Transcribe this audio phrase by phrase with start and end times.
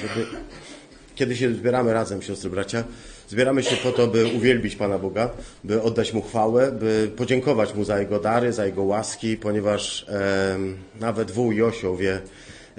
[0.00, 0.26] żeby
[1.20, 2.84] kiedy się zbieramy razem, siostry, bracia,
[3.28, 5.30] zbieramy się po to, by uwielbić Pana Boga,
[5.64, 10.58] by oddać Mu chwałę, by podziękować Mu za Jego dary, za Jego łaski, ponieważ e,
[11.00, 12.20] nawet wół Josio wie,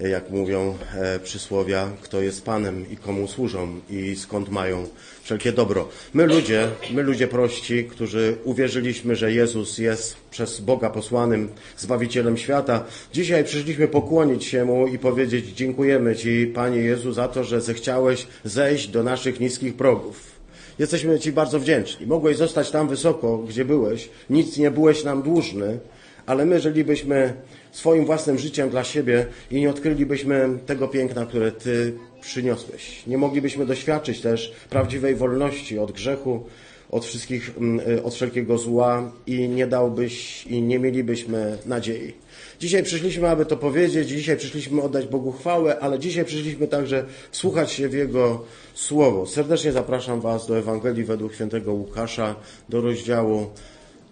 [0.10, 4.88] jak mówią e, przysłowia, kto jest Panem i komu służą i skąd mają
[5.24, 5.90] wszelkie dobro.
[6.14, 12.84] My ludzie, my ludzie prości, którzy uwierzyliśmy, że Jezus jest przez Boga posłanym Zbawicielem świata,
[13.14, 18.28] dzisiaj przyszliśmy pokłonić się Mu i powiedzieć dziękujemy Ci, Panie Jezu, za to, że zechciałeś
[18.44, 20.32] zejść do naszych niskich progów.
[20.80, 22.08] Jesteśmy Ci bardzo wdzięczni.
[22.08, 25.80] Mogłeś zostać tam wysoko, gdzie byłeś, nic nie byłeś nam dłużny,
[26.26, 27.34] ale my żylibyśmy
[27.72, 33.08] swoim własnym życiem dla siebie i nie odkrylibyśmy tego piękna, które Ty przyniosłeś.
[33.08, 36.46] Nie moglibyśmy doświadczyć też prawdziwej wolności od grzechu,
[36.90, 42.14] od wszystkich, mm, y, od wszelkiego zła i nie dałbyś i nie mielibyśmy nadziei.
[42.60, 47.72] Dzisiaj przyszliśmy, aby to powiedzieć, dzisiaj przyszliśmy oddać Bogu chwałę, ale dzisiaj przyszliśmy także słuchać
[47.72, 49.26] się w Jego Słowo.
[49.26, 52.36] Serdecznie zapraszam Was do Ewangelii według świętego Łukasza,
[52.70, 53.50] do rozdziału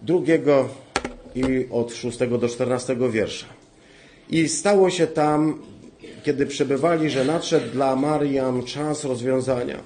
[0.02, 0.68] drugiego
[1.34, 3.46] i od 6 do 14 wiersza.
[4.30, 5.58] I stało się tam,
[6.22, 9.80] kiedy przebywali, że nadszedł dla Mariam czas rozwiązania.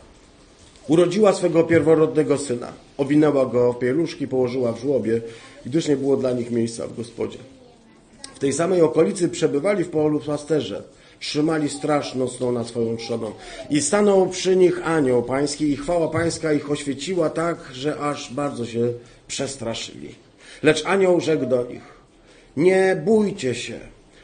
[0.88, 5.20] Urodziła swego pierworodnego syna, owinęła go w pieluszki, położyła w żłobie,
[5.66, 7.38] gdyż nie było dla nich miejsca w gospodzie.
[8.34, 10.82] W tej samej okolicy przebywali w polu pasterze.
[11.20, 13.32] Trzymali straż nocną nad swoją trzoną.
[13.70, 18.66] I stanął przy nich anioł pański i chwała pańska ich oświeciła tak, że aż bardzo
[18.66, 18.92] się
[19.28, 20.23] przestraszyli.
[20.64, 21.82] Lecz anioł rzekł do nich,
[22.56, 23.78] nie bójcie się,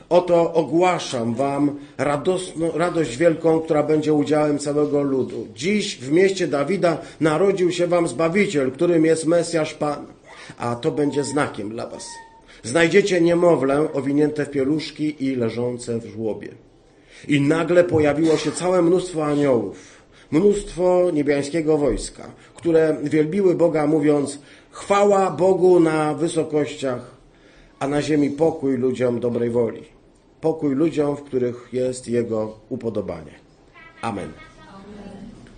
[0.09, 5.47] oto ogłaszam wam radosno, radość wielką, która będzie udziałem całego ludu.
[5.55, 10.07] Dziś w mieście Dawida narodził się wam Zbawiciel, którym jest Mesjasz Pan,
[10.59, 12.07] a to będzie znakiem dla was.
[12.63, 16.49] Znajdziecie niemowlę owinięte w pieluszki i leżące w żłobie.
[17.29, 20.00] I nagle pojawiło się całe mnóstwo aniołów,
[20.31, 24.39] mnóstwo niebiańskiego wojska, które wielbiły Boga mówiąc
[24.70, 27.16] chwała Bogu na wysokościach,
[27.78, 29.82] a na ziemi pokój ludziom dobrej woli.
[30.41, 33.32] Pokój ludziom, w których jest Jego upodobanie.
[34.03, 34.32] Amen.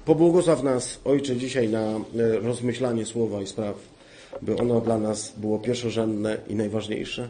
[0.04, 2.00] Pobłogosław nas, Ojcze, dzisiaj na e,
[2.42, 3.76] rozmyślanie słowa i spraw,
[4.42, 7.28] by ono dla nas było pierwszorzędne i najważniejsze.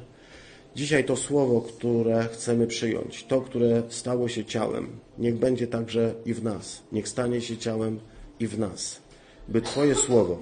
[0.77, 4.88] Dzisiaj to słowo, które chcemy przyjąć, to, które stało się ciałem,
[5.19, 6.83] niech będzie także i w nas.
[6.93, 8.00] Niech stanie się ciałem
[8.41, 9.00] i w nas.
[9.49, 10.38] By Twoje słowo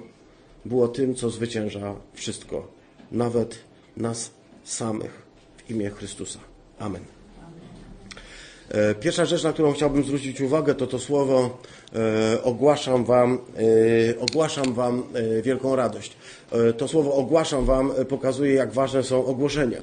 [0.64, 2.68] było tym, co zwycięża wszystko,
[3.12, 3.58] nawet
[3.96, 4.30] nas
[4.64, 5.22] samych
[5.56, 6.38] w imię Chrystusa.
[6.78, 7.19] Amen.
[8.70, 11.58] E, pierwsza rzecz, na którą chciałbym zwrócić uwagę, to to słowo
[11.94, 15.02] e, ogłaszam wam, e, ogłaszam wam
[15.42, 16.16] wielką radość.
[16.78, 19.82] To słowo ogłaszam wam pokazuje, jak ważne są ogłoszenia.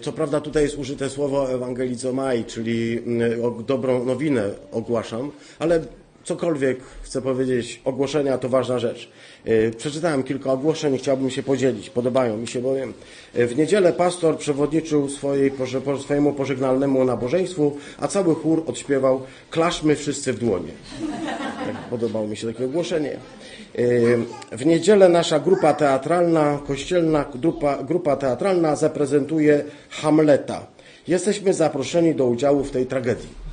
[0.00, 5.82] Co prawda tutaj jest użyte słowo ewangelizomai, czyli mm, dobrą nowinę ogłaszam, ale
[6.24, 9.10] cokolwiek chcę powiedzieć, ogłoszenia to ważna rzecz.
[9.44, 11.90] E, Przeczytałem kilka ogłoszeń i chciałbym się podzielić.
[11.90, 12.92] Podobają mi się bowiem.
[13.34, 15.52] E, W niedzielę pastor przewodniczył swojej,
[16.02, 19.20] swojemu pożegnalnemu nabożeństwu, a cały chór odśpiewał
[19.50, 20.72] Klaszmy wszyscy w dłonie.
[21.66, 23.12] Tak, podobało mi się takie ogłoszenie.
[23.12, 30.66] E, W niedzielę nasza grupa teatralna, kościelna grupa, grupa teatralna zaprezentuje Hamleta.
[31.08, 33.43] Jesteśmy zaproszeni do udziału w tej tragedii.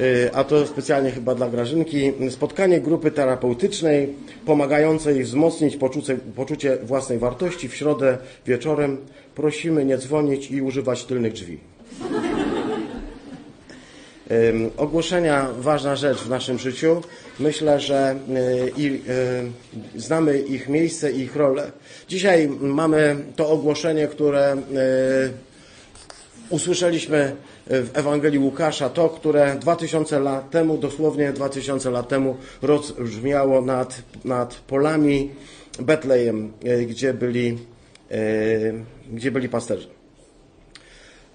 [0.00, 4.14] Y, a to specjalnie chyba dla Grażynki, spotkanie grupy terapeutycznej
[4.46, 8.98] pomagającej wzmocnić poczucie, poczucie własnej wartości w środę wieczorem.
[9.34, 11.58] Prosimy nie dzwonić i używać tylnych drzwi.
[14.76, 17.02] Ogłoszenia ważna rzecz w naszym życiu.
[17.40, 18.86] Myślę, że y, i,
[19.96, 21.70] y, znamy ich miejsce i ich rolę.
[22.08, 25.45] Dzisiaj mamy to ogłoszenie, które y,
[26.50, 27.36] usłyszeliśmy
[27.66, 34.54] w Ewangelii Łukasza, to, które 2000 lat temu, dosłownie 2000 lat temu rozbrzmiało nad, nad
[34.54, 35.30] polami
[35.78, 37.58] Betlejem, e, gdzie byli,
[38.10, 38.18] e,
[39.12, 39.88] gdzie byli pasterze.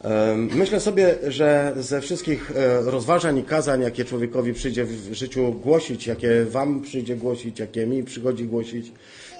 [0.03, 5.53] E, Myślę sobie, że ze wszystkich e, rozważań i kazań, jakie człowiekowi przyjdzie w życiu
[5.53, 8.91] głosić, jakie wam przyjdzie głosić, jakie mi przychodzi głosić,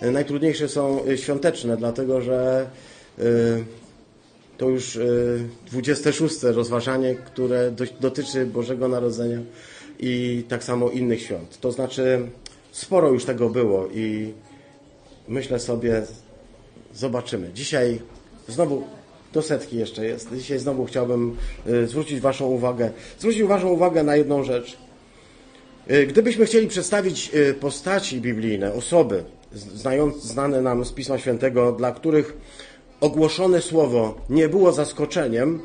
[0.02, 2.70] e, najtrudniejsze są e, świąteczne, dlatego że
[3.20, 3.24] e,
[4.62, 5.02] to już e,
[5.72, 9.38] 26 rozważanie, które do- dotyczy Bożego Narodzenia
[10.00, 11.58] i tak samo innych świąt.
[11.62, 12.28] To znaczy,
[12.72, 14.34] sporo już tego było i
[15.28, 16.02] myślę sobie,
[16.96, 17.50] zobaczymy.
[17.54, 18.00] Dzisiaj
[18.48, 18.84] znowu
[19.34, 20.30] do setki jeszcze jest.
[20.36, 21.38] Dzisiaj znowu chciałbym
[21.68, 24.78] e, zwrócić Waszą uwagę, zwrócić Waszą uwagę na jedną rzecz.
[25.88, 29.24] E, Gdybyśmy chcieli przedstawić e, postaci biblijne, osoby
[30.22, 32.38] znane nam z Pisma Świętego, dla których
[33.02, 35.60] ogłoszone słowo nie było zaskoczeniem,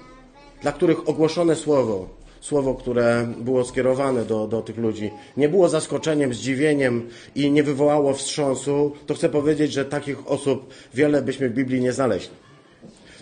[0.62, 6.34] dla których ogłoszone słowo słowo, które było skierowane do, do tych ludzi, nie było zaskoczeniem,
[6.34, 11.80] zdziwieniem i nie wywołało wstrząsu, to chcę powiedzieć, że takich osób wiele byśmy w Biblii
[11.80, 12.34] nie znaleźli.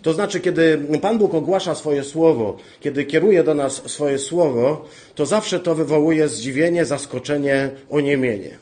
[0.02, 4.84] To znaczy, kiedy Pan Bóg ogłasza swoje słowo, kiedy kieruje do nas swoje słowo,
[5.14, 8.58] to zawsze to wywołuje zdziwienie, zaskoczenie, oniemienie.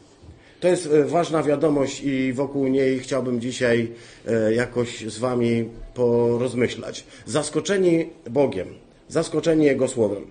[0.62, 3.93] To jest e, ważna wiadomość i wokół niej chciałbym dzisiaj
[4.26, 7.05] e, jakoś z Wami porozmyślać.
[7.26, 8.75] Zaskoczeni Bogiem,
[9.09, 10.26] zaskoczeni Jego Słowem.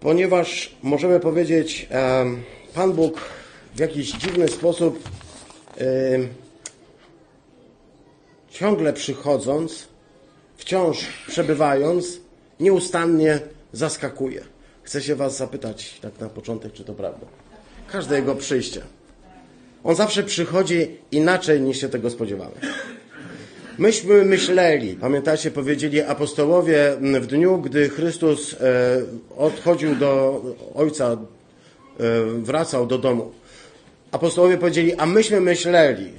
[0.00, 1.88] Ponieważ możemy powiedzieć,
[2.74, 3.20] Pan Bóg
[3.74, 5.08] w jakiś dziwny sposób
[8.50, 9.88] ciągle przychodząc,
[10.56, 12.20] wciąż przebywając,
[12.60, 13.40] nieustannie
[13.72, 14.44] zaskakuje.
[14.82, 17.26] Chcę się Was zapytać tak na początek, czy to prawda?
[17.92, 18.80] Każde Jego przyjście.
[19.84, 22.54] On zawsze przychodzi inaczej niż się tego spodziewamy.
[23.78, 28.56] Myśmy myśleli, pamiętacie, powiedzieli apostołowie w dniu, gdy Chrystus e,
[29.36, 30.42] odchodził do
[30.74, 31.16] Ojca, e,
[32.38, 33.32] wracał do domu.
[34.12, 36.12] Apostołowie powiedzieli, a myśmy myśleli,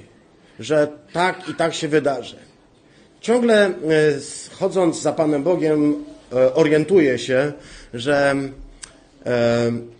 [0.60, 2.36] że tak i tak się wydarzy.
[3.20, 3.72] Ciągle e,
[4.58, 6.04] chodząc za Panem Bogiem,
[6.54, 7.52] orientuję się,
[7.94, 8.34] że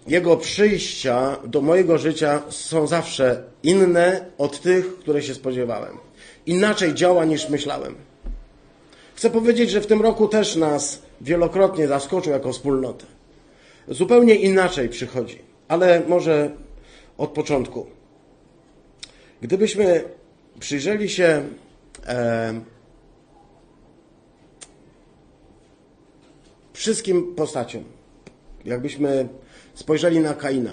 [0.06, 5.96] Jego przyjścia do mojego życia są zawsze inne od tych, które się spodziewałem.
[6.46, 7.94] Inaczej działa niż myślałem.
[9.14, 13.06] Chcę powiedzieć, że w tym roku też nas wielokrotnie zaskoczył jako wspólnotę.
[13.88, 15.38] Zupełnie inaczej przychodzi,
[15.68, 16.50] ale może
[17.18, 17.86] od początku.
[19.40, 20.04] Gdybyśmy
[20.60, 21.42] przyjrzeli się
[22.06, 22.60] e,
[26.72, 27.84] wszystkim postaciom,
[28.64, 29.28] jakbyśmy
[29.74, 30.72] spojrzeli na Kaina,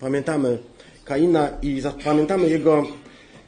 [0.00, 0.58] pamiętamy
[1.04, 2.84] Kaina i pamiętamy jego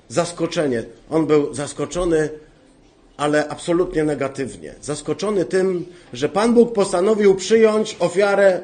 [0.09, 0.83] zaskoczenie.
[1.11, 2.29] On był zaskoczony,
[3.17, 4.75] ale absolutnie negatywnie.
[4.83, 8.61] Zaskoczony tym, że Pan Bóg postanowił przyjąć ofiarę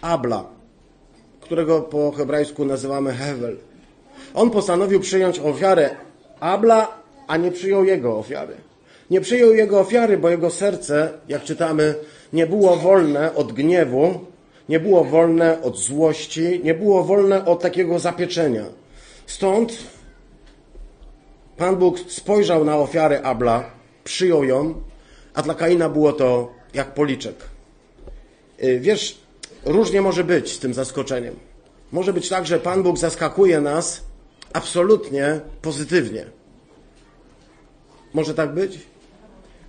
[0.00, 0.44] Abla,
[1.40, 3.56] którego po hebrajsku nazywamy Hevel.
[4.34, 5.90] On postanowił przyjąć ofiarę
[6.40, 8.54] Abla, a nie przyjął jego ofiary.
[9.10, 11.94] Nie przyjął jego ofiary, bo jego serce, jak czytamy,
[12.32, 14.20] nie było wolne od gniewu,
[14.68, 18.64] nie było wolne od złości, nie było wolne od takiego zapieczenia.
[19.26, 19.72] Stąd
[21.56, 23.70] Pan Bóg spojrzał na ofiarę Abla,
[24.04, 24.74] przyjął ją,
[25.34, 27.34] a dla Kaina było to jak policzek.
[28.62, 29.18] Y, wiesz,
[29.64, 31.34] różnie może być z tym zaskoczeniem.
[31.92, 34.02] Może być tak, że Pan Bóg zaskakuje nas
[34.52, 36.26] absolutnie pozytywnie.
[38.14, 38.78] Może tak być?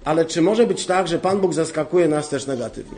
[0.06, 2.98] Ale czy może być tak, że Pan Bóg zaskakuje nas też negatywnie?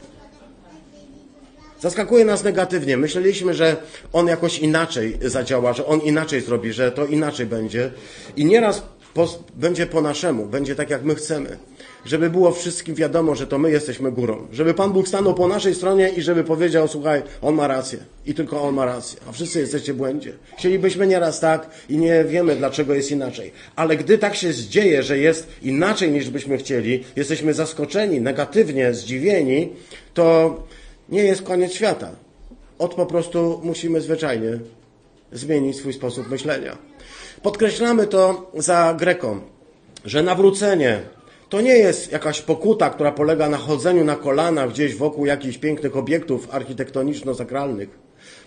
[1.80, 2.98] Zaskakuje nas negatywnie.
[2.98, 3.78] Myśleliśmy, że
[4.14, 7.92] On jakoś inaczej zadziała, że On inaczej zrobi, że to inaczej będzie.
[8.36, 8.84] I nieraz
[9.14, 11.58] po, będzie po naszemu, będzie tak, jak my chcemy
[12.08, 14.48] żeby było wszystkim wiadomo, że to my jesteśmy górą.
[14.52, 18.00] Żeby Pan Bóg stanął po naszej stronie i żeby powiedział, słuchaj, On ma rację.
[18.26, 19.20] I tylko On ma rację.
[19.30, 20.34] A wszyscy jesteście w błędzie.
[20.58, 23.52] Chcielibyśmy nieraz tak i nie wiemy, dlaczego jest inaczej.
[23.76, 29.70] Ale gdy tak się dzieje, że jest inaczej niż byśmy chcieli, jesteśmy zaskoczeni, negatywnie zdziwieni,
[30.14, 30.58] to
[31.10, 32.12] nie jest koniec świata.
[32.80, 34.60] Od po prostu musimy zwyczajnie
[35.32, 36.78] zmienić swój sposób myślenia.
[37.44, 39.40] Podkreślamy to za Greką,
[40.06, 41.17] że nawrócenie
[41.50, 45.98] to nie jest jakaś pokuta, która polega na chodzeniu na kolanach gdzieś wokół jakichś pięknych
[45.98, 47.88] obiektów architektoniczno-sakralnych.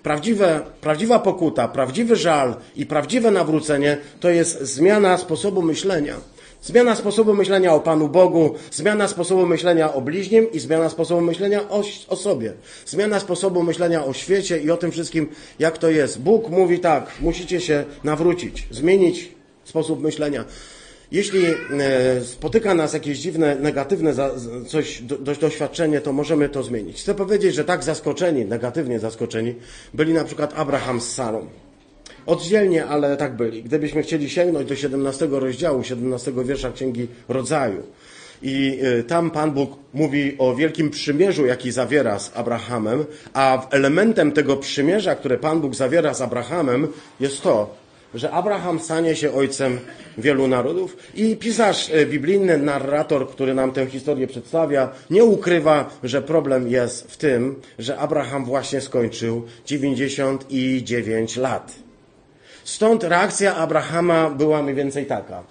[0.02, 6.16] Prawdziwe, prawdziwa pokuta, prawdziwy żal i prawdziwe nawrócenie to jest zmiana sposobu myślenia.
[6.62, 11.68] Zmiana sposobu myślenia o Panu Bogu, zmiana sposobu myślenia o bliźnim i zmiana sposobu myślenia
[11.68, 12.52] o, o, sobie.
[12.86, 15.28] Zmiana sposobu myślenia o świecie i o tym wszystkim,
[15.58, 16.20] jak to jest.
[16.20, 19.32] Bóg mówi tak, musicie się nawrócić, zmienić
[19.64, 20.44] sposób myślenia.
[21.12, 21.54] Jeśli e,
[22.24, 24.14] spotyka nas jakieś dziwne, negatywne
[24.66, 27.00] coś, do, doświadczenie, to możemy to zmienić.
[27.02, 29.54] Chcę powiedzieć, że tak zaskoczeni, negatywnie zaskoczeni,
[29.94, 31.46] byli na przykład Abraham z Sarą.
[32.26, 33.62] Oddzielnie, ale tak byli.
[33.62, 37.82] Gdybyśmy chcieli sięgnąć do 17 rozdziału, 17 wiersza Księgi Rodzaju,
[38.42, 44.32] i e, tam Pan Bóg mówi o wielkim przymierzu, jaki zawiera z Abrahamem, a elementem
[44.32, 46.88] tego przymierza, które Pan Bóg zawiera z Abrahamem,
[47.20, 47.79] jest to,
[48.14, 49.78] że Abraham stanie się ojcem
[50.18, 56.22] wielu narodów i pisarz e, biblijny, narrator, który nam tę historię przedstawia, nie ukrywa, że
[56.22, 61.74] problem jest w tym, że Abraham właśnie skończył 99 lat.
[62.64, 65.42] Stąd reakcja Abrahama była mniej więcej taka.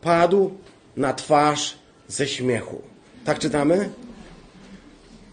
[0.00, 0.50] Padł
[0.96, 2.82] na twarz ze śmiechu.
[3.24, 3.88] Tak czytamy?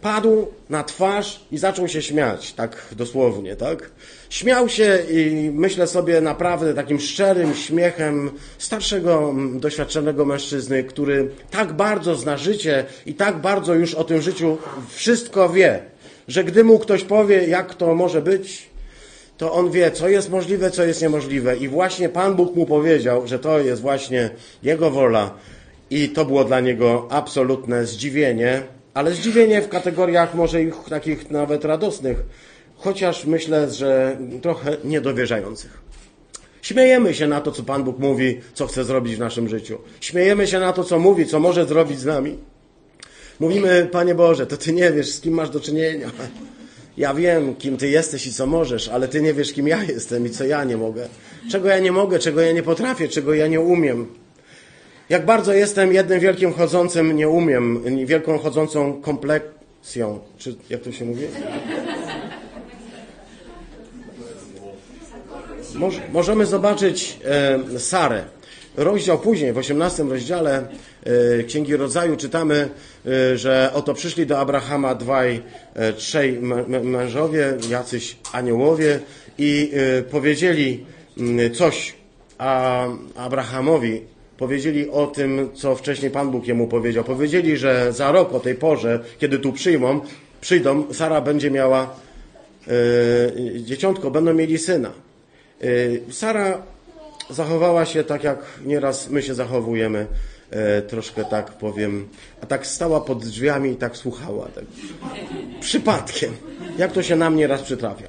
[0.01, 3.91] Padł na twarz i zaczął się śmiać, tak dosłownie, tak?
[4.29, 12.15] Śmiał się i myślę sobie naprawdę takim szczerym śmiechem starszego, doświadczonego mężczyzny, który tak bardzo
[12.15, 14.57] zna życie i tak bardzo już o tym życiu
[14.89, 15.79] wszystko wie,
[16.27, 18.69] że gdy mu ktoś powie, jak to może być,
[19.37, 21.57] to on wie, co jest możliwe, co jest niemożliwe.
[21.57, 24.29] I właśnie Pan Bóg mu powiedział, że to jest właśnie
[24.63, 25.33] Jego wola.
[25.89, 28.63] I to było dla niego absolutne zdziwienie,
[28.97, 32.17] ale zdziwienie w kategoriach może ich takich nawet radosnych,
[32.75, 35.81] chociaż myślę, że trochę niedowierzających.
[36.61, 39.77] Śmiejemy się na to, co Pan Bóg mówi, co chce zrobić w naszym życiu.
[40.01, 42.37] Śmiejemy się na to, co mówi, co może zrobić z nami.
[43.39, 46.11] Mówimy, Panie Boże, to Ty nie wiesz, z kim masz do czynienia.
[46.97, 50.25] Ja wiem, kim Ty jesteś i co możesz, ale Ty nie wiesz, kim ja jestem
[50.25, 51.07] i co ja nie mogę.
[51.51, 54.07] Czego ja nie mogę, czego ja nie potrafię, czego ja nie umiem.
[55.09, 60.19] Jak bardzo jestem jednym wielkim chodzącym nie umiem, wielką chodzącą kompleksją.
[60.37, 61.27] Czy jak to się mówi?
[66.13, 67.19] możemy zobaczyć
[67.75, 68.23] e, Sarę.
[68.77, 70.67] Rozdział później, w 18 rozdziale
[71.39, 72.69] e, Księgi Rodzaju czytamy,
[73.05, 75.41] e, że oto przyszli do Abrahama dwaj,
[75.97, 76.39] trzej
[76.83, 78.99] mężowie, jacyś aniołowie
[79.37, 79.71] i
[80.11, 80.85] powiedzieli
[81.17, 81.95] mm, coś
[83.15, 84.01] Abrahamowi,
[84.37, 87.03] powiedzieli o tym, co wcześniej Pan Bóg jemu powiedział.
[87.03, 90.01] Powiedzieli, że za rok o tej porze, kiedy tu przyjmą,
[90.41, 91.95] przyjdą, Sara będzie miała
[92.67, 94.91] e, dzieciątko, będą mieli syna.
[95.61, 95.65] E,
[96.11, 96.61] Sara
[97.29, 100.07] zachowała się tak, jak nieraz my się zachowujemy,
[100.51, 102.07] e, troszkę tak powiem,
[102.41, 104.45] a tak stała pod drzwiami i tak słuchała.
[104.45, 104.63] Tak.
[105.59, 106.33] Przypadkiem.
[106.77, 108.07] Jak to się nam nieraz przytrafia.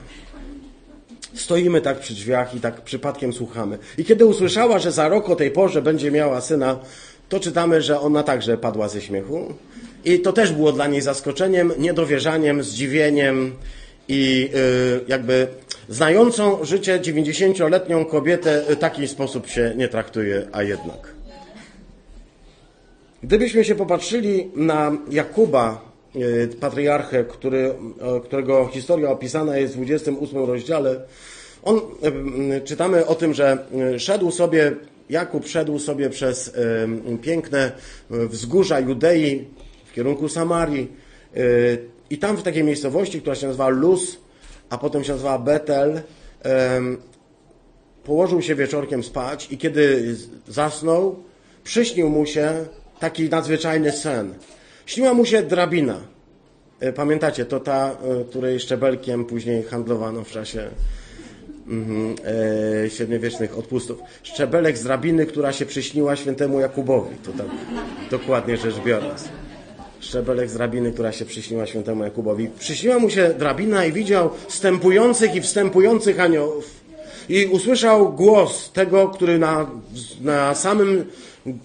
[1.35, 3.79] Stoimy tak przy drzwiach i tak przypadkiem słuchamy.
[3.99, 6.79] I kiedy usłyszała, że za rok o tej porze będzie miała syna,
[7.29, 9.55] to czytamy, że ona także padła ze śmiechu.
[10.05, 13.55] I to też było dla niej zaskoczeniem, niedowierzaniem, zdziwieniem
[14.09, 15.47] i yy, jakby
[15.89, 21.15] znającą życie 90-letnią kobietę w taki sposób się nie traktuje, a jednak.
[23.23, 25.88] Gdybyśmy się popatrzyli na Jakuba, Y,
[26.61, 27.75] patriarchę, który,
[28.25, 31.01] którego historia opisana jest w 28 rozdziale,
[31.63, 31.81] on,
[32.57, 33.59] y, czytamy o tym, że
[33.95, 34.73] y, szedł sobie,
[35.11, 36.53] Jakub szedł sobie przez
[37.23, 37.73] piękne
[38.11, 39.45] wzgórza Judei
[39.87, 40.93] w kierunku Samarii
[42.11, 44.17] i tam w takiej miejscowości, która się nazywa Luz,
[44.71, 46.01] a potem się nazywa Betel,
[48.05, 50.17] położył się wieczorkiem spać i kiedy
[50.49, 51.17] zasnął,
[51.65, 52.53] przyśnił mu się
[53.01, 54.35] taki nadzwyczajny sen–
[54.89, 55.97] Śniła mu się drabina.
[56.81, 60.69] E, pamiętacie, to ta, e, której szczebelkiem później handlowano w czasie
[61.67, 62.15] mm,
[62.85, 63.99] e, średniowiecznych odpustów.
[64.23, 67.17] Szczebelek z drabiny, która się przyśniła świętemu Jakubowi.
[67.25, 67.47] To tak
[68.11, 69.29] dokładnie rzecz biorąc.
[70.01, 72.51] Szczebelek z drabiny, która się przyśniła świętemu Jakubowi.
[72.59, 76.79] Przyśniła mu się drabina i widział wstępujących i wstępujących aniołów.
[77.29, 79.71] I usłyszał głos tego, który na,
[80.21, 81.05] na samym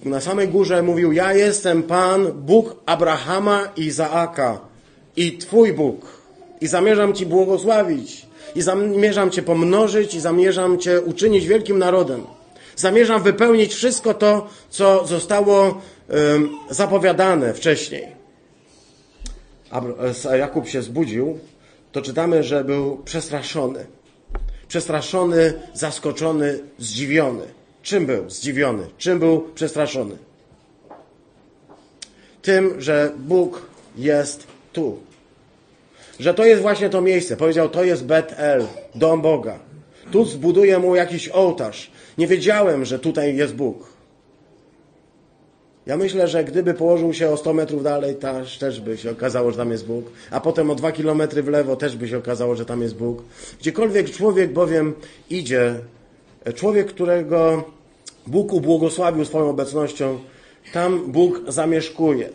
[0.06, 4.60] na samej górze mówił: Ja jestem Pan, Bóg Abrahama i Izaaka
[5.16, 6.24] i Twój Bóg.
[6.62, 8.26] I zamierzam Ci błogosławić,
[8.56, 12.24] i zamierzam Cię pomnożyć, i zamierzam Cię uczynić wielkim narodem.
[12.76, 15.82] Zamierzam wypełnić wszystko to, co zostało
[16.70, 18.08] zapowiadane wcześniej.
[20.30, 21.40] A Jakub się zbudził,
[21.92, 23.86] to czytamy, że był przestraszony.
[24.68, 27.46] Przestraszony, zaskoczony, zdziwiony.
[27.84, 28.84] Czym był zdziwiony?
[28.98, 30.18] Czym był przestraszony?
[32.42, 33.62] Tym, że Bóg
[33.98, 35.00] jest tu.
[36.20, 37.38] Że to jest właśnie to miejsce.
[37.38, 39.60] Powiedział, to jest Bet-El, dom Boga.
[40.12, 41.92] Tu zbuduję mu jakiś ołtarz.
[42.18, 43.94] Nie wiedziałem, że tutaj jest Bóg.
[45.86, 48.16] Ja myślę, że gdyby położył się o 100 metrów dalej,
[48.60, 50.06] też by się okazało, że tam jest Bóg.
[50.32, 53.24] A potem o 2 kilometry w lewo też by się okazało, że tam jest Bóg.
[53.60, 54.94] Gdziekolwiek człowiek bowiem
[55.30, 55.76] idzie,
[56.56, 57.64] człowiek, którego
[58.28, 60.20] Bóg ubłogosławił swoją obecnością,
[60.74, 62.30] tam Bóg zamieszkuje.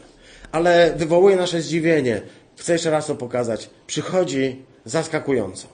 [0.52, 2.22] Ale wywołuje nasze zdziwienie.
[2.56, 3.70] Chcę jeszcze raz to pokazać.
[3.86, 5.68] Przychodzi zaskakująco.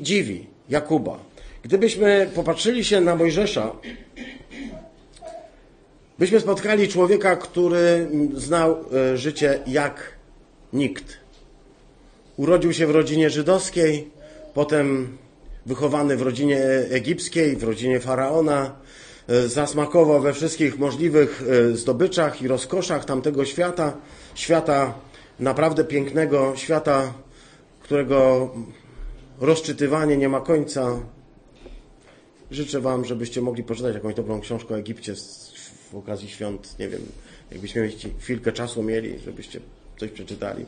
[0.00, 1.18] Dziwi Jakuba.
[1.62, 3.72] Gdybyśmy popatrzyli się na Mojżesza,
[6.18, 10.12] byśmy spotkali człowieka, który znał e, życie jak
[10.72, 11.04] nikt.
[12.36, 14.10] Urodził się w rodzinie żydowskiej,
[14.54, 15.18] potem
[15.66, 18.82] wychowany w rodzinie egipskiej, w rodzinie faraona,
[19.28, 21.42] E, zasmakował we wszystkich możliwych
[21.72, 23.96] e, zdobyczach i rozkoszach tamtego świata,
[24.34, 24.94] świata
[25.40, 27.14] naprawdę pięknego, świata,
[27.80, 28.50] którego
[29.40, 31.00] rozczytywanie nie ma końca.
[32.50, 35.14] Życzę Wam, żebyście mogli poczytać jakąś dobrą książkę o Egipcie
[35.92, 36.78] w okazji świąt.
[36.78, 37.00] Nie wiem,
[37.50, 39.60] jakbyśmy chwilkę czasu mieli, żebyście
[40.00, 40.66] coś przeczytali.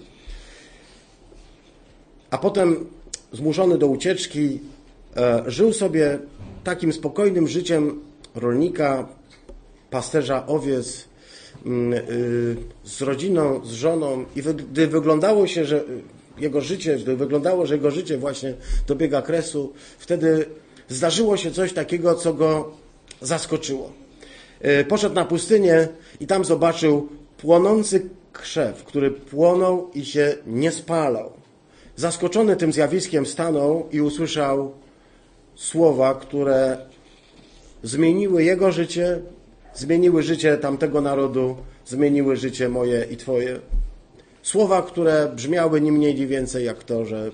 [2.30, 2.86] A potem
[3.32, 4.60] zmuszony do ucieczki,
[5.46, 6.18] żył sobie
[6.64, 8.00] takim spokojnym życiem
[8.34, 9.08] rolnika,
[9.90, 11.04] pasterza owiec,
[11.66, 15.84] mm, y, z rodziną, z żoną i gdy wyglądało się, że
[16.38, 18.54] jego życie, gdy wyglądało, że jego życie właśnie
[18.86, 20.46] dobiega kresu, wtedy
[20.88, 22.72] zdarzyło się coś takiego, co go
[23.20, 23.92] zaskoczyło.
[24.80, 25.88] Y, poszedł na pustynię
[26.20, 31.32] i tam zobaczył płonący krzew, który płonął i się nie spalał.
[31.96, 34.72] Zaskoczony tym zjawiskiem stanął i usłyszał
[35.54, 36.76] słowa, które
[37.82, 39.20] zmieniły jego życie,
[39.74, 41.56] zmieniły życie tamtego narodu,
[41.86, 43.58] zmieniły życie moje i Twoje.
[44.42, 47.30] Słowa, które brzmiały ni mniej, ni więcej jak to, że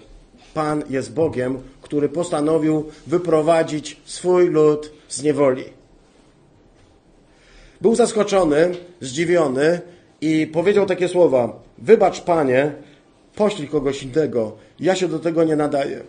[0.55, 5.65] Pan jest Bogiem, który postanowił wyprowadzić swój lud z niewoli.
[7.81, 9.81] Był zaskoczony, zdziwiony
[10.21, 12.73] i powiedział takie słowa: Wybacz, panie,
[13.37, 14.57] poślij kogoś innego.
[14.81, 16.01] Ja się do tego nie nadaję.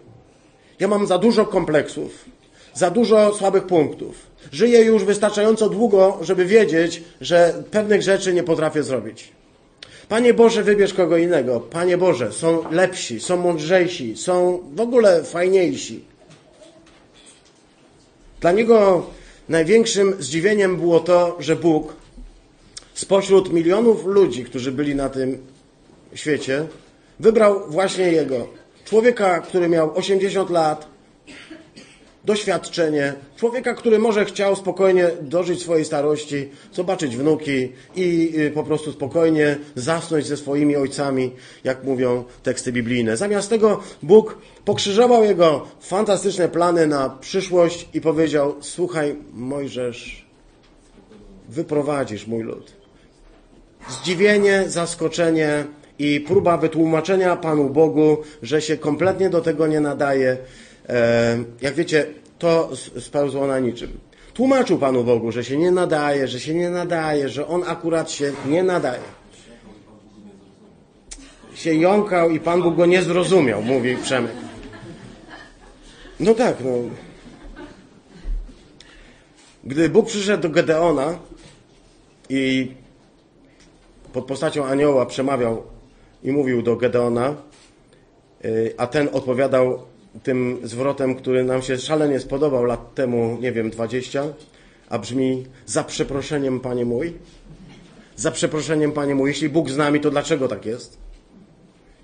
[0.80, 2.25] Ja mam za dużo kompleksów,
[2.74, 4.16] za dużo słabych punktów.
[4.51, 9.32] Żyję już wystarczająco długo, żeby wiedzieć, że pewnych rzeczy nie potrafię zrobić.
[10.10, 11.60] Panie Boże, wybierz kogo innego.
[11.60, 16.06] Panie Boże, są lepsi, są mądrzejsi, są w ogóle fajniejsi.
[18.42, 19.06] Dla niego
[19.50, 21.94] największym zdziwieniem było to, że Bóg
[22.94, 25.38] spośród milionów ludzi, którzy byli na tym
[26.13, 26.68] świecie,
[27.20, 28.48] wybrał właśnie jego.
[28.86, 30.92] Człowieka, który miał 80 lat,
[32.26, 38.92] doświadczenie, człowieka, który może chciał spokojnie dożyć swojej starości, zobaczyć wnuki i y, po prostu
[38.92, 41.32] spokojnie zasnąć ze swoimi ojcami,
[41.64, 43.18] jak mówią teksty biblijne.
[43.18, 50.26] Zamiast tego Bóg pokrzyżował jego fantastyczne plany na przyszłość i powiedział: Słuchaj, Mojżesz,
[51.50, 52.72] wyprowadzisz mój lud.
[53.90, 55.66] Zdziwienie, zaskoczenie
[56.00, 60.38] i próba wytłumaczenia Panu Bogu, że się kompletnie do tego nie nadaje
[60.90, 62.06] E, jak wiecie,
[62.40, 62.70] to
[63.00, 64.00] spełzło na niczym.
[64.34, 68.34] Tłumaczył Panu Bogu, że się nie nadaje, że się nie nadaje, że on akurat się
[68.46, 69.02] nie nadaje.
[71.54, 74.32] Się jąkał i Pan Bóg go nie zrozumiał, mówi Przemek.
[76.20, 76.72] No tak, no.
[79.64, 81.20] Gdy Bóg przyszedł do Gedeona
[82.30, 82.72] i
[84.14, 85.64] pod postacią anioła przemawiał
[86.24, 87.36] i mówił do Gedeona,
[88.46, 89.79] y, a ten odpowiadał
[90.24, 94.24] tym zwrotem, który nam się szalenie spodobał lat temu, nie wiem, 20,
[94.90, 97.14] a brzmi za przeproszeniem, Panie mój.
[98.16, 99.29] Za przeproszeniem, Panie mój.
[99.29, 100.98] Jeśli Bóg z nami, to dlaczego tak jest?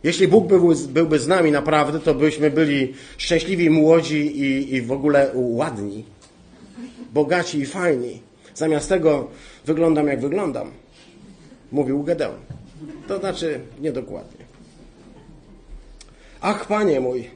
[0.03, 4.91] Jeśli Bóg był, byłby z nami naprawdę, to byśmy byli szczęśliwi, młodzi i, i w
[4.91, 6.05] ogóle ładni,
[7.13, 8.21] bogaci i fajni.
[8.55, 9.27] Zamiast tego
[9.65, 10.71] wyglądam jak wyglądam,
[11.71, 12.39] mówił Gedeon.
[13.07, 14.45] To znaczy niedokładnie.
[16.41, 17.29] Ach, Panie mój,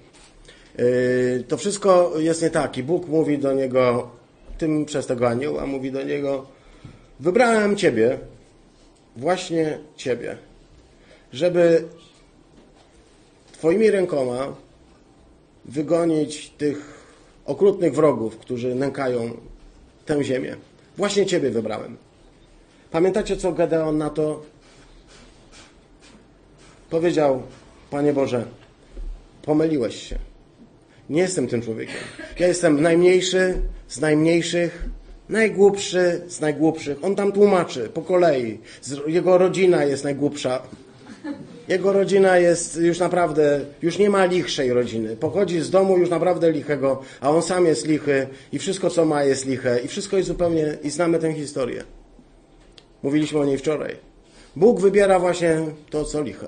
[0.78, 2.78] Yy, to wszystko jest nie tak.
[2.78, 4.10] I Bóg mówi do niego,
[4.58, 6.46] tym przez tego anioła, mówi do niego:
[7.20, 8.18] Wybrałem Ciebie,
[9.18, 10.38] właśnie Ciebie,
[11.34, 11.84] żeby
[13.52, 14.56] Twoimi rękoma
[15.66, 17.04] wygonić tych
[17.46, 19.32] okrutnych wrogów, którzy nękają
[20.06, 20.56] tę ziemię.
[20.98, 21.98] Właśnie Ciebie wybrałem.
[22.92, 24.42] Pamiętacie, co Gedeon na to
[26.92, 27.42] powiedział?
[27.92, 28.46] Panie Boże,
[29.42, 30.16] pomyliłeś się.
[31.10, 31.96] Nie jestem tym człowiekiem.
[32.40, 34.86] Ja jestem najmniejszy z najmniejszych,
[35.30, 36.98] najgłupszy z najgłupszych.
[37.02, 38.60] On tam tłumaczy po kolei.
[39.08, 40.62] Jego rodzina jest najgłupsza.
[41.68, 45.16] Jego rodzina jest już naprawdę, już nie ma lichszej rodziny.
[45.16, 49.24] Pochodzi z domu już naprawdę lichego, a on sam jest lichy i wszystko co ma
[49.24, 51.84] jest liche i wszystko jest zupełnie, i znamy tę historię.
[53.04, 53.96] Mówiliśmy o niej wczoraj.
[54.56, 55.58] Bóg wybiera właśnie
[55.90, 56.48] to, co liche.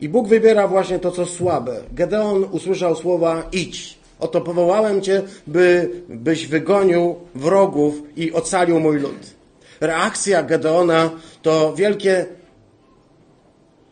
[0.00, 1.80] I Bóg wybiera właśnie to, co słabe.
[1.92, 3.98] Gedeon usłyszał słowa idź.
[4.20, 9.34] Oto powołałem Cię, by, byś wygonił wrogów i ocalił mój lud.
[9.80, 11.10] Reakcja Gedeona
[11.42, 12.26] to wielkie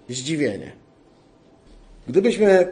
[0.08, 0.72] zdziwienie.
[2.06, 2.68] Gdybyśmy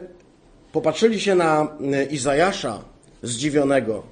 [0.71, 2.81] popatrzyli się na e, Izajasza
[3.23, 4.03] zdziwionego,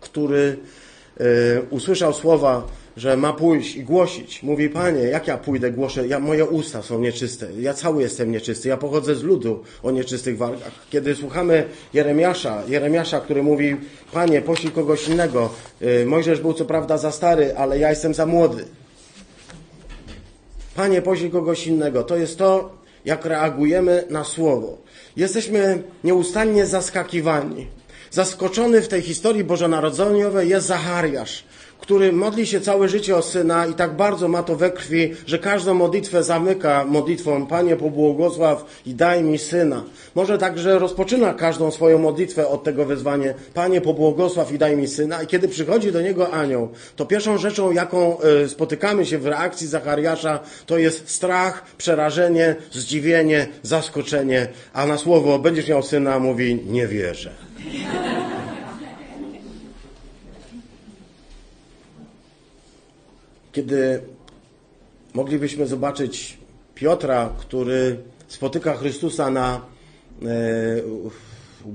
[0.00, 0.58] który
[1.20, 2.66] y, usłyszał słowa
[2.96, 4.42] że ma pójść i głosić.
[4.42, 8.68] Mówi, Panie, jak ja pójdę, głoszę, ja, moje usta są nieczyste, ja cały jestem nieczysty,
[8.68, 10.72] ja pochodzę z ludu o nieczystych wargach.
[10.90, 13.76] Kiedy słuchamy Jeremiasza, Jeremiasza, który mówi,
[14.12, 15.50] Panie, poślij kogoś innego.
[15.82, 18.64] Y, Mojżesz był co prawda za stary, ale ja jestem za młody.
[20.74, 22.02] Panie, poślij kogoś innego.
[22.02, 24.78] To jest to, jak reagujemy na słowo.
[25.16, 27.66] Jesteśmy nieustannie zaskakiwani.
[28.10, 31.44] Zaskoczony w tej historii bożonarodzeniowej jest Zachariasz,
[31.78, 35.38] który modli się całe życie o syna i tak bardzo ma to we krwi, że
[35.38, 39.84] każdą modlitwę zamyka modlitwą Panie pobłogosław i daj mi syna.
[40.14, 45.22] Może także rozpoczyna każdą swoją modlitwę od tego wezwania Panie pobłogosław i daj mi syna
[45.22, 49.66] i kiedy przychodzi do niego anioł, to pierwszą rzeczą, jaką e, spotykamy się w reakcji
[49.66, 56.86] Zachariasza, to jest strach, przerażenie, zdziwienie, zaskoczenie, a na słowo będziesz miał syna mówi nie
[56.86, 57.30] wierzę.
[63.56, 64.00] Kiedy
[65.14, 66.38] moglibyśmy zobaczyć
[66.74, 67.96] Piotra, który
[68.28, 69.60] spotyka Chrystusa na
[70.22, 70.26] e,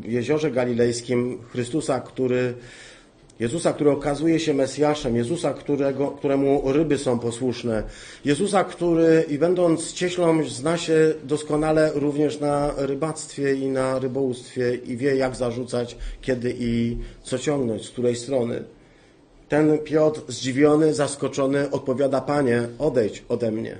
[0.04, 2.54] jeziorze galilejskim, Chrystusa, który
[3.40, 7.84] Jezusa, który okazuje się Mesjaszem, Jezusa, którego, któremu ryby są posłuszne,
[8.26, 14.98] Jezusa, który i będąc cieślą zna się doskonale również na rybactwie i na rybołówstwie i
[14.98, 18.64] wie jak zarzucać, kiedy i co ciągnąć, z której strony.
[19.52, 23.78] Ten Piotr, zdziwiony, zaskoczony, odpowiada: Panie, odejdź ode mnie.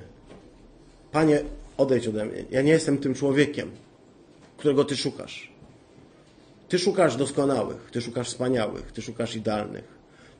[1.12, 1.42] Panie,
[1.76, 2.44] odejdź ode mnie.
[2.50, 3.70] Ja nie jestem tym człowiekiem,
[4.56, 5.52] którego Ty szukasz.
[6.68, 9.84] Ty szukasz doskonałych, Ty szukasz wspaniałych, Ty szukasz idealnych.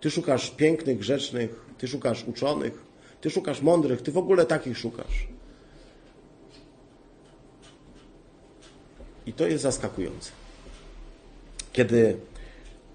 [0.01, 2.83] Ty szukasz pięknych, grzecznych, Ty szukasz uczonych,
[3.21, 5.29] Ty szukasz mądrych, Ty w ogóle takich szukasz.
[9.27, 10.31] I to jest zaskakujące.
[11.73, 12.17] Kiedy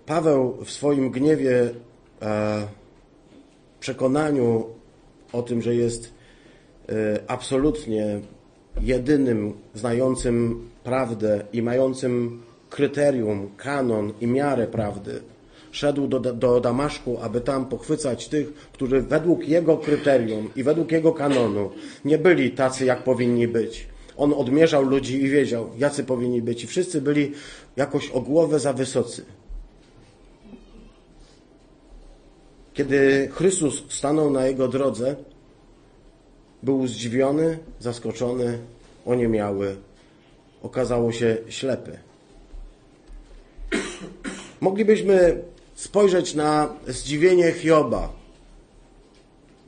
[0.05, 1.73] Paweł w swoim gniewie
[3.79, 4.65] przekonaniu
[5.33, 6.13] o tym, że jest
[6.89, 8.19] e, absolutnie
[8.81, 15.21] jedynym znającym prawdę i mającym kryterium, kanon i miarę prawdy,
[15.71, 21.11] szedł do, do Damaszku, aby tam pochwycać tych, którzy według jego kryterium i według jego
[21.11, 21.71] kanonu
[22.05, 23.87] nie byli tacy, jak powinni być.
[24.17, 27.31] On odmierzał ludzi i wiedział, jacy powinni być, i wszyscy byli
[27.75, 29.25] jakoś o głowę za wysocy.
[32.77, 35.15] Kiedy Chrystus stanął na jego drodze,
[36.63, 38.57] był zdziwiony, zaskoczony,
[39.05, 39.75] oniemiały,
[40.63, 41.99] okazało się ślepy.
[44.61, 45.41] Moglibyśmy
[45.75, 48.13] spojrzeć na zdziwienie Hioba.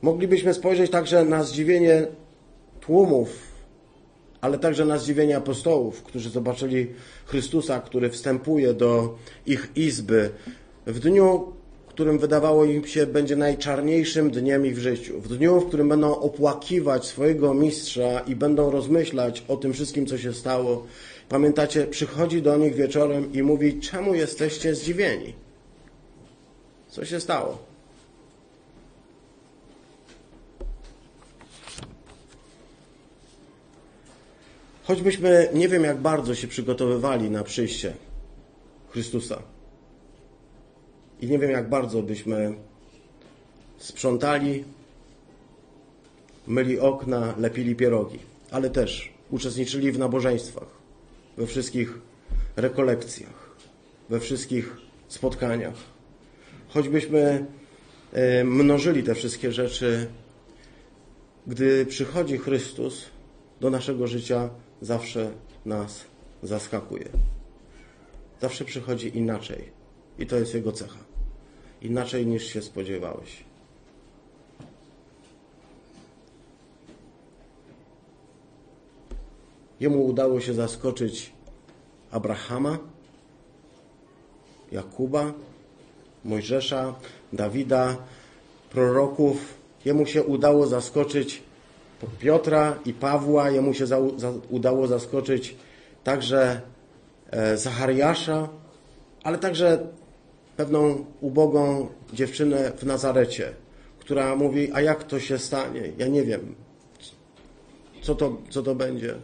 [0.02, 2.06] Moglibyśmy spojrzeć także na zdziwienie
[2.80, 3.28] tłumów,
[4.40, 6.86] ale także na zdziwienie apostołów, którzy zobaczyli
[7.24, 10.30] Chrystusa, który wstępuje do ich izby
[10.86, 11.59] w dniu,
[12.00, 15.20] którym wydawało im się będzie najczarniejszym dniem ich w życiu.
[15.20, 20.18] W dniu, w którym będą opłakiwać swojego mistrza i będą rozmyślać o tym wszystkim, co
[20.18, 20.86] się stało.
[21.28, 25.34] Pamiętacie, przychodzi do nich wieczorem i mówi, czemu jesteście zdziwieni?
[26.88, 27.58] Co się stało?
[34.84, 37.92] Choćbyśmy nie wiem, jak bardzo się przygotowywali na przyjście
[38.90, 39.42] Chrystusa.
[41.20, 42.54] I nie wiem, jak bardzo byśmy
[43.78, 44.64] sprzątali,
[46.46, 48.18] myli okna, lepili pierogi,
[48.50, 50.68] ale też uczestniczyli w nabożeństwach,
[51.36, 51.98] we wszystkich
[52.56, 53.56] rekolekcjach,
[54.08, 54.76] we wszystkich
[55.08, 55.74] spotkaniach.
[56.68, 57.46] Choćbyśmy
[58.12, 60.06] e, mnożyli te wszystkie rzeczy,
[61.46, 63.06] gdy przychodzi Chrystus
[63.60, 65.32] do naszego życia, zawsze
[65.64, 66.04] nas
[66.42, 67.08] zaskakuje.
[68.40, 69.80] Zawsze przychodzi inaczej.
[70.18, 71.09] I to jest jego cecha
[71.82, 73.44] inaczej niż się spodziewałeś.
[79.80, 81.32] Jemu udało się zaskoczyć
[82.10, 82.78] Abrahama,
[84.72, 85.32] Jakuba,
[86.24, 86.94] Mojżesza,
[87.32, 87.96] Dawida,
[88.70, 89.54] proroków.
[89.84, 91.42] Jemu się udało zaskoczyć
[92.18, 93.84] Piotra i Pawła, jemu się
[94.50, 95.56] udało zaskoczyć
[96.04, 96.60] także
[97.30, 98.48] e, Zachariasza,
[99.22, 99.86] ale także
[100.60, 103.52] pewną ubogą dziewczynę w Nazarecie,
[103.98, 105.82] która mówi, a jak to się stanie?
[105.98, 106.54] Ja nie wiem,
[108.02, 109.14] co to, co to będzie.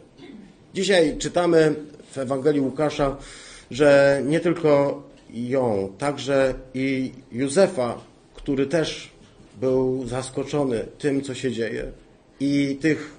[0.74, 1.74] Dzisiaj czytamy
[2.12, 3.16] w Ewangelii Łukasza,
[3.70, 8.00] że nie tylko ją, także i Józefa,
[8.34, 9.10] który też
[9.60, 11.92] był zaskoczony tym, co się dzieje,
[12.40, 13.12] i tych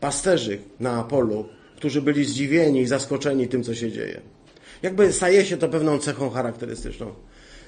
[0.00, 1.44] pasterzy na polu,
[1.76, 4.20] którzy byli zdziwieni i zaskoczeni tym, co się dzieje.
[4.82, 7.12] Jakby staje się to pewną cechą charakterystyczną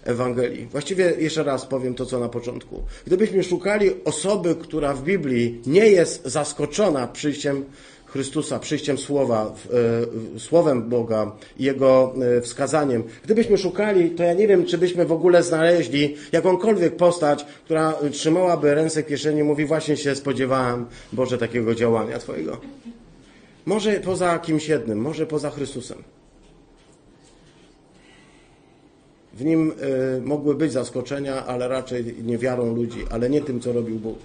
[0.05, 0.67] Ewangelii.
[0.67, 2.83] Właściwie jeszcze raz powiem to, co na początku.
[3.07, 7.65] Gdybyśmy szukali osoby, która w Biblii nie jest zaskoczona przyjściem
[8.07, 9.55] Chrystusa, przyjściem Słowa,
[10.37, 13.03] e, Słowem Boga i Jego e, wskazaniem.
[13.25, 18.75] Gdybyśmy szukali, to ja nie wiem, czy byśmy w ogóle znaleźli jakąkolwiek postać, która trzymałaby
[18.75, 22.61] ręce w kieszeni i mówi, właśnie się spodziewałem, Boże, takiego działania Twojego.
[23.67, 26.03] Może poza kimś jednym, może poza Chrystusem.
[29.39, 29.73] W nim
[30.17, 34.19] y, mogły być zaskoczenia, ale raczej nie wiarą ludzi, ale nie tym, co robił Bóg.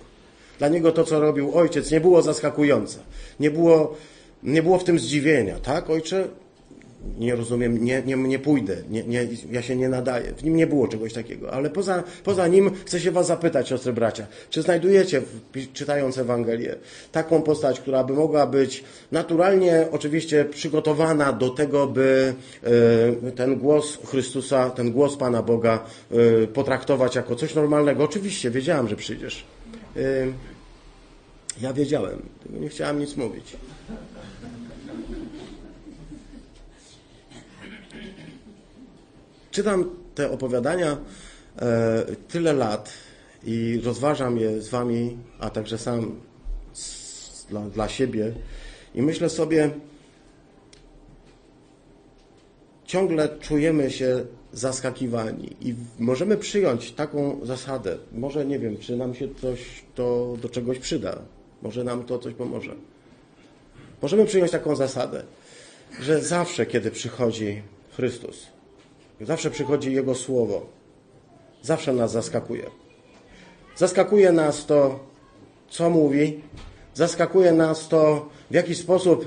[0.60, 3.00] Dla niego to, co robił ojciec, nie było zaskakujące.
[3.40, 3.96] Nie było,
[4.44, 5.60] nie było w tym zdziwienia.
[5.60, 6.28] Tak, ojcze?
[7.18, 10.34] Nie rozumiem, nie, nie, nie pójdę, nie, nie, ja się nie nadaję.
[10.38, 13.94] W nim nie było czegoś takiego, ale poza, poza nim chcę się Was zapytać, siostry
[13.94, 15.22] bracia, czy znajdujecie,
[15.74, 16.76] czytając Ewangelię,
[17.12, 22.34] taką postać, która by mogła być naturalnie oczywiście przygotowana do tego, by
[23.28, 25.86] y, ten głos Chrystusa, ten głos Pana Boga
[26.44, 28.04] y, potraktować jako coś normalnego?
[28.04, 29.46] Oczywiście, wiedziałem, że przyjdziesz.
[29.98, 30.34] Y,
[31.62, 32.22] ja wiedziałem,
[32.60, 33.58] nie chciałem nic mówić.
[39.54, 40.98] Czytam te opowiadania
[41.62, 42.94] e, tyle lat
[43.44, 46.22] i rozważam je z Wami, a także sam
[47.50, 48.34] dla, dla siebie
[48.96, 49.70] i myślę sobie,
[52.86, 57.98] ciągle czujemy się zaskakiwani i możemy przyjąć taką zasadę.
[58.12, 61.18] Może nie wiem, czy nam się coś to do czegoś przyda.
[61.62, 62.76] Może nam to coś pomoże.
[64.02, 65.24] Możemy przyjąć taką zasadę,
[66.02, 67.62] że zawsze, kiedy przychodzi
[67.96, 68.53] Chrystus,
[69.22, 70.66] Zawsze przychodzi Jego Słowo.
[71.62, 72.70] Zawsze nas zaskakuje.
[73.76, 75.00] Zaskakuje nas to,
[75.70, 76.42] co mówi.
[76.94, 79.26] Zaskakuje nas to, w jaki sposób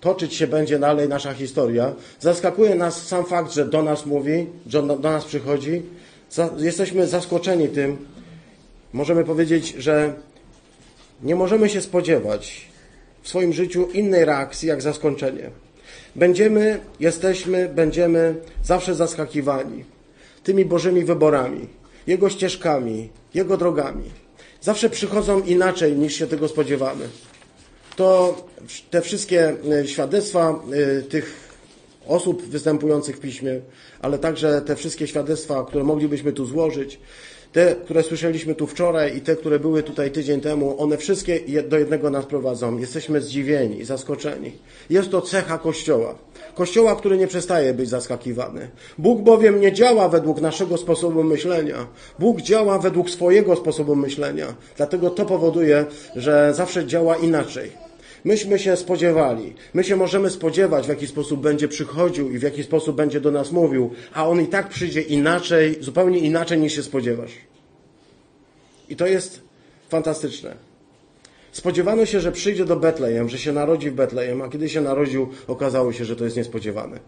[0.00, 1.94] toczyć się będzie dalej nasza historia.
[2.20, 5.82] Zaskakuje nas sam fakt, że do nas mówi, że do nas przychodzi.
[6.58, 7.96] Jesteśmy zaskoczeni tym.
[8.92, 10.14] Możemy powiedzieć, że
[11.22, 12.68] nie możemy się spodziewać
[13.22, 15.50] w swoim życiu innej reakcji jak zaskoczenie.
[16.16, 19.84] Będziemy, jesteśmy, będziemy zawsze zaskakiwani
[20.44, 21.68] tymi Bożymi wyborami,
[22.06, 24.10] Jego ścieżkami, Jego drogami.
[24.60, 27.08] Zawsze przychodzą inaczej niż się tego spodziewamy.
[27.96, 28.36] To
[28.90, 31.34] te wszystkie e, świadectwa e, tych
[32.06, 33.60] osób występujących w piśmie,
[34.02, 36.98] ale także te wszystkie świadectwa, które moglibyśmy tu złożyć,
[37.56, 41.78] te, które słyszeliśmy tu wczoraj i te, które były tutaj tydzień temu, one wszystkie do
[41.78, 42.78] jednego nas prowadzą.
[42.78, 44.52] Jesteśmy zdziwieni i zaskoczeni.
[44.90, 46.14] Jest to cecha Kościoła.
[46.54, 48.70] Kościoła, który nie przestaje być zaskakiwany.
[48.98, 51.86] Bóg bowiem nie działa według naszego sposobu myślenia.
[52.18, 54.54] Bóg działa według swojego sposobu myślenia.
[54.76, 55.84] Dlatego to powoduje,
[56.16, 57.85] że zawsze działa inaczej.
[58.26, 59.54] Myśmy się spodziewali.
[59.74, 63.30] My się możemy spodziewać, w jaki sposób będzie przychodził i w jaki sposób będzie do
[63.30, 67.32] nas mówił, a on i tak przyjdzie inaczej, zupełnie inaczej niż się spodziewasz.
[68.88, 69.40] I to jest
[69.88, 70.56] fantastyczne.
[71.52, 75.28] Spodziewano się, że przyjdzie do Betlejem, że się narodzi w Betlejem, a kiedy się narodził,
[75.46, 77.00] okazało się, że to jest niespodziewane.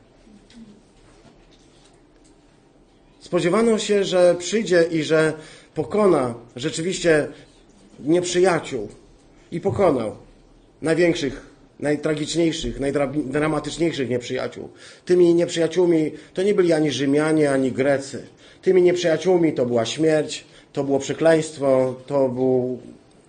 [3.21, 5.33] Spodziewano się, że przyjdzie i że
[5.75, 7.29] pokona rzeczywiście
[8.01, 8.89] nieprzyjaciół.
[9.53, 10.28] I pokonał
[10.83, 11.47] największych,
[11.81, 14.69] najtragiczniejszych, najdramatyczniejszych nieprzyjaciół.
[15.05, 18.27] Tymi nieprzyjaciółmi to nie byli ani Rzymianie, ani Grecy.
[18.62, 22.79] Tymi nieprzyjaciółmi to była śmierć, to było przekleństwo, to był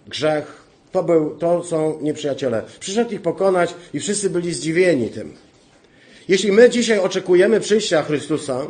[0.08, 2.64] grzech, to, był, to są nieprzyjaciele.
[2.80, 5.34] Przyszedł ich pokonać i wszyscy byli zdziwieni tym.
[6.28, 8.66] Jeśli my dzisiaj oczekujemy przyjścia Chrystusa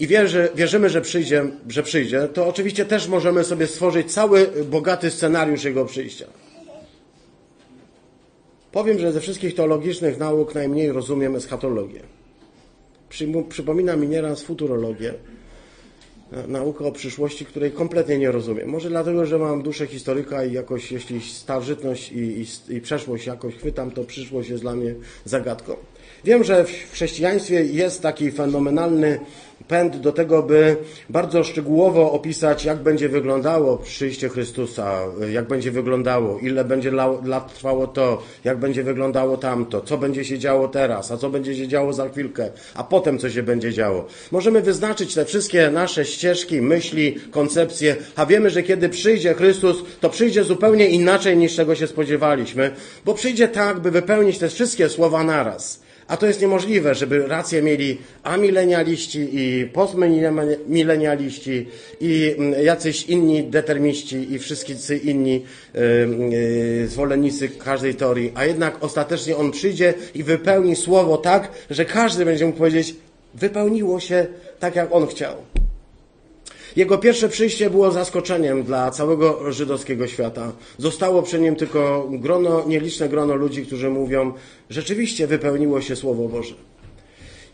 [0.00, 5.10] i wierzy, wierzymy, że przyjdzie, że przyjdzie, to oczywiście też możemy sobie stworzyć cały bogaty
[5.10, 6.26] scenariusz Jego przyjścia.
[8.76, 12.00] Powiem, że ze wszystkich teologicznych nauk najmniej rozumiem eschatologię.
[13.48, 15.14] Przypomina mi nieraz futurologię,
[16.48, 18.68] naukę o przyszłości, której kompletnie nie rozumiem.
[18.68, 23.54] Może dlatego, że mam duszę historyka i jakoś, jeśli starożytność i, i, i przeszłość jakoś
[23.54, 25.76] chwytam, to przyszłość jest dla mnie zagadką.
[26.24, 29.20] Wiem, że w chrześcijaństwie jest taki fenomenalny
[29.68, 30.76] pęd do tego, by
[31.10, 35.00] bardzo szczegółowo opisać, jak będzie wyglądało przyjście Chrystusa,
[35.32, 36.90] jak będzie wyglądało, ile będzie
[37.24, 41.54] lat trwało to, jak będzie wyglądało tamto, co będzie się działo teraz, a co będzie
[41.54, 44.04] się działo za chwilkę, a potem co się będzie działo.
[44.30, 50.10] Możemy wyznaczyć te wszystkie nasze ścieżki, myśli, koncepcje, a wiemy, że kiedy przyjdzie Chrystus, to
[50.10, 52.70] przyjdzie zupełnie inaczej niż czego się spodziewaliśmy,
[53.04, 55.85] bo przyjdzie tak, by wypełnić te wszystkie słowa naraz.
[56.08, 61.66] A to jest niemożliwe, żeby rację mieli amilenialiści i postmilenialiści
[62.00, 68.32] i mm, jacyś inni determiści i wszyscy inni yy, zwolennicy każdej teorii.
[68.34, 72.94] A jednak ostatecznie on przyjdzie i wypełni słowo tak, że każdy będzie mógł powiedzieć,
[73.34, 74.26] wypełniło się
[74.58, 75.34] tak, jak on chciał.
[76.76, 80.52] Jego pierwsze przyjście było zaskoczeniem dla całego żydowskiego świata.
[80.78, 84.32] Zostało przy nim tylko grono, nieliczne grono ludzi, którzy mówią,
[84.70, 86.54] rzeczywiście wypełniło się Słowo Boże.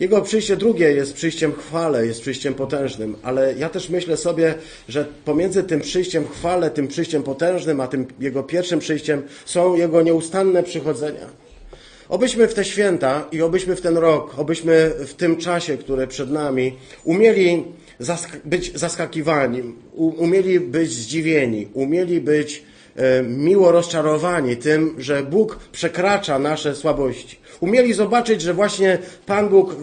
[0.00, 4.54] Jego przyjście drugie jest przyjściem chwale, jest przyjściem potężnym, ale ja też myślę sobie,
[4.88, 10.02] że pomiędzy tym przyjściem chwale, tym przyjściem potężnym, a tym jego pierwszym przyjściem są jego
[10.02, 11.26] nieustanne przychodzenia.
[12.08, 16.30] Obyśmy w te święta i obyśmy w ten rok, obyśmy w tym czasie, który przed
[16.30, 17.64] nami, umieli
[18.02, 19.62] zask być zaskakiwani,
[19.94, 22.62] umieli być zdziwieni, umieli być
[22.96, 27.38] e, miło rozczarowani tym, że Bóg przekracza nasze słabości.
[27.60, 29.76] Umieli zobaczyć, że właśnie Pan Bóg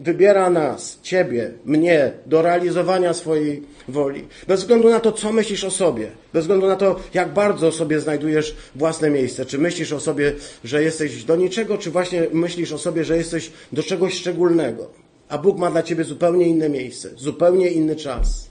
[0.00, 4.24] wybiera nas, ciebie, mnie, do realizowania swojej woli.
[4.48, 8.00] Bez względu na to, co myślisz o sobie, bez względu na to, jak bardzo sobie
[8.00, 9.46] znajdujesz własne miejsce.
[9.46, 10.32] Czy myślisz o sobie,
[10.64, 14.99] że jesteś do niczego, czy właśnie myślisz o sobie, że jesteś do czegoś szczególnego.
[15.30, 18.50] A Bóg ma dla ciebie zupełnie inne miejsce, zupełnie inny czas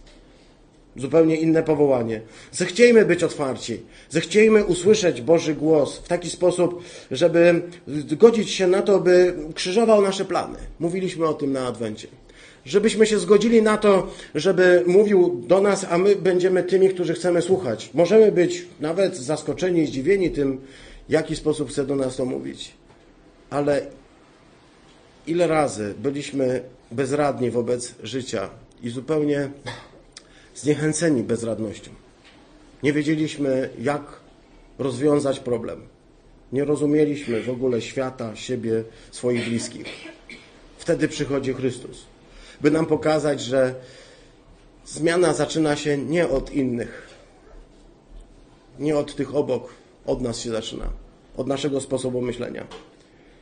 [0.96, 2.22] zupełnie inne powołanie.
[2.52, 9.00] Zechciejmy być otwarci, zechciejmy usłyszeć Boży głos w taki sposób, żeby zgodzić się na to,
[9.00, 10.58] by krzyżował nasze plany.
[10.80, 12.08] Mówiliśmy o tym na Adwencie.
[12.66, 17.42] Żebyśmy się zgodzili na to, żeby mówił do nas, a my będziemy tymi, którzy chcemy
[17.42, 17.90] słuchać.
[17.94, 20.62] Możemy być nawet zaskoczeni, zdziwieni tym,
[21.10, 22.72] w jaki sposób chce do nas to mówić.
[23.50, 23.82] Ale
[25.30, 28.50] ile razy byliśmy bezradni wobec życia
[28.84, 29.50] i zupełnie
[30.56, 31.92] zniechęceni bezradnością.
[32.84, 34.02] Nie wiedzieliśmy, jak
[34.80, 35.82] rozwiązać problem.
[36.52, 39.86] Nie rozumieliśmy w ogóle świata, siebie, swoich bliskich.
[40.78, 42.06] Wtedy przychodzi Chrystus,
[42.62, 43.76] by nam pokazać, że
[44.86, 47.10] zmiana zaczyna się nie od innych,
[48.80, 49.74] nie od tych obok,
[50.06, 50.90] od nas się zaczyna,
[51.38, 52.68] od naszego sposobu myślenia.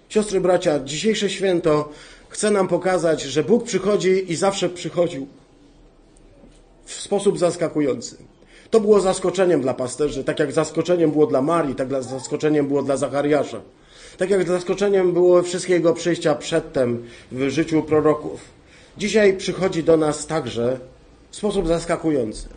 [0.09, 1.89] Siostry, bracia, dzisiejsze święto
[2.29, 5.27] chce nam pokazać, że Bóg przychodzi i zawsze przychodził
[6.85, 8.17] w sposób zaskakujący.
[8.69, 12.83] To było zaskoczeniem dla pasterzy, tak jak zaskoczeniem było dla Marii, tak jak zaskoczeniem było
[12.83, 13.61] dla Zachariasza.
[14.17, 18.41] Tak jak zaskoczeniem było wszystkie jego przyjścia przedtem w życiu proroków.
[18.97, 20.79] Dzisiaj przychodzi do nas także
[21.31, 22.56] w sposób zaskakujący.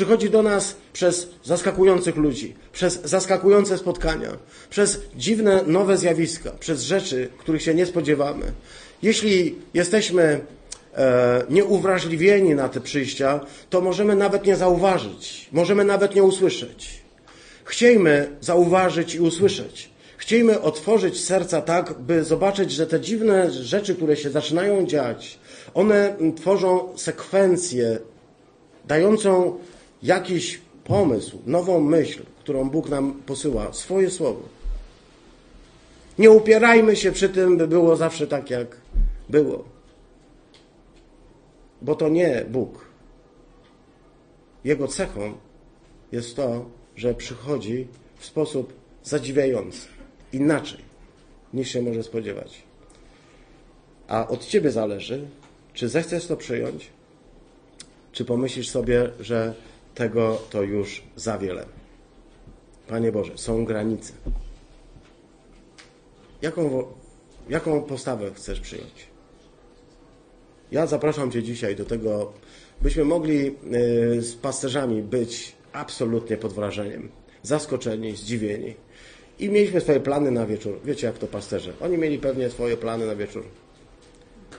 [0.00, 4.28] Przychodzi do nas przez zaskakujących ludzi, przez zaskakujące spotkania,
[4.70, 8.52] przez dziwne nowe zjawiska, przez rzeczy, których się nie spodziewamy.
[9.02, 10.40] Jeśli jesteśmy
[10.96, 17.02] E, nieuwrażliwieni na te przyjścia, to możemy nawet nie zauważyć, możemy nawet nie usłyszeć.
[17.64, 19.90] Chciejmy zauważyć i usłyszeć.
[20.16, 25.38] Chciejmy otworzyć serca tak, by zobaczyć, że te dziwne rzeczy, które się zaczynają dziać,
[25.74, 27.98] one tworzą sekwencję
[28.84, 29.58] dającą
[30.02, 34.42] jakiś pomysł, nową myśl, którą Bóg nam posyła, swoje słowo.
[36.18, 38.76] Nie upierajmy się przy tym, by było zawsze tak, jak
[39.28, 39.64] było.
[41.82, 42.86] Bo to nie Bóg.
[44.64, 45.32] Jego cechą
[46.12, 46.64] jest to,
[46.96, 47.86] że przychodzi
[48.18, 48.72] w sposób
[49.04, 49.88] zadziwiający,
[50.32, 50.78] inaczej
[51.54, 52.62] niż się może spodziewać.
[54.08, 55.28] A od Ciebie zależy,
[55.74, 56.90] czy zechcesz to przyjąć,
[58.12, 59.54] czy pomyślisz sobie, że
[60.00, 61.66] tego to już za wiele.
[62.88, 64.12] Panie Boże, są granice.
[66.42, 66.84] Jaką,
[67.48, 69.06] jaką postawę chcesz przyjąć?
[70.72, 72.32] Ja zapraszam Cię dzisiaj do tego,
[72.80, 77.08] byśmy mogli y, z pasterzami być absolutnie pod wrażeniem,
[77.42, 78.74] zaskoczeni, zdziwieni.
[79.38, 80.80] I mieliśmy swoje plany na wieczór.
[80.84, 81.72] Wiecie, jak to pasterze.
[81.80, 83.44] Oni mieli pewnie swoje plany na wieczór.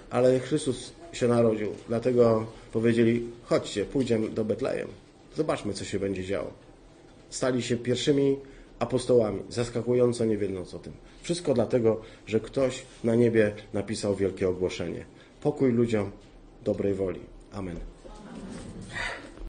[0.10, 5.01] Ale Chrystus się narodził, dlatego powiedzieli: chodźcie, pójdziemy do Betlejem.
[5.36, 6.52] Zobaczmy, co się będzie działo.
[7.30, 8.38] Stali się pierwszymi
[8.80, 10.94] apostołami, zaskakująco nie wiedząc o tym.
[11.22, 15.06] Wszystko dlatego, że ktoś na niebie napisał wielkie ogłoszenie.
[15.42, 16.12] Pokój ludziom
[16.64, 17.20] dobrej woli.
[17.52, 17.80] Amen.